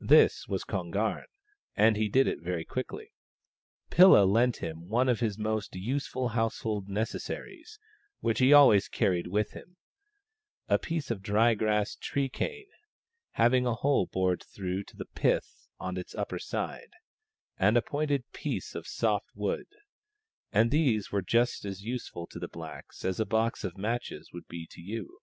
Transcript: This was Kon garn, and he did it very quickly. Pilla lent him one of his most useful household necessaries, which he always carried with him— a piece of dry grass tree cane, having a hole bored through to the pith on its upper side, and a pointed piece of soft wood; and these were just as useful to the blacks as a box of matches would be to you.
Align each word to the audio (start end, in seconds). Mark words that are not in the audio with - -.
This 0.00 0.48
was 0.48 0.64
Kon 0.64 0.90
garn, 0.90 1.26
and 1.74 1.96
he 1.98 2.08
did 2.08 2.26
it 2.26 2.40
very 2.40 2.64
quickly. 2.64 3.12
Pilla 3.90 4.24
lent 4.24 4.56
him 4.62 4.88
one 4.88 5.06
of 5.06 5.20
his 5.20 5.36
most 5.36 5.76
useful 5.76 6.28
household 6.28 6.88
necessaries, 6.88 7.78
which 8.20 8.38
he 8.38 8.54
always 8.54 8.88
carried 8.88 9.26
with 9.26 9.50
him— 9.50 9.76
a 10.74 10.78
piece 10.78 11.10
of 11.10 11.20
dry 11.20 11.52
grass 11.52 11.94
tree 11.94 12.30
cane, 12.30 12.70
having 13.32 13.66
a 13.66 13.74
hole 13.74 14.06
bored 14.06 14.42
through 14.42 14.84
to 14.84 14.96
the 14.96 15.04
pith 15.04 15.68
on 15.78 15.98
its 15.98 16.14
upper 16.14 16.38
side, 16.38 16.92
and 17.58 17.76
a 17.76 17.82
pointed 17.82 18.24
piece 18.32 18.74
of 18.74 18.88
soft 18.88 19.28
wood; 19.34 19.66
and 20.52 20.70
these 20.70 21.12
were 21.12 21.20
just 21.20 21.66
as 21.66 21.82
useful 21.82 22.26
to 22.26 22.38
the 22.38 22.48
blacks 22.48 23.04
as 23.04 23.20
a 23.20 23.26
box 23.26 23.62
of 23.62 23.76
matches 23.76 24.30
would 24.32 24.48
be 24.48 24.66
to 24.70 24.80
you. 24.80 25.18